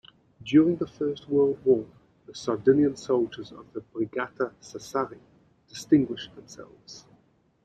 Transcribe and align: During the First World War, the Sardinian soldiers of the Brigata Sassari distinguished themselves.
During 0.43 0.77
the 0.77 0.87
First 0.87 1.29
World 1.29 1.59
War, 1.63 1.85
the 2.25 2.33
Sardinian 2.33 2.95
soldiers 2.95 3.51
of 3.51 3.71
the 3.71 3.81
Brigata 3.81 4.51
Sassari 4.59 5.19
distinguished 5.67 6.33
themselves. 6.35 7.05